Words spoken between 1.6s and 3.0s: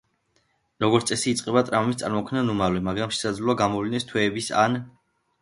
ტრავმის წარმოქმნიდან უმალვე,